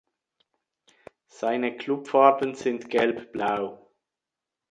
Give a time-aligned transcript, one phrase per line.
[1.27, 3.91] Seine Klubfarben sind gelb-blau.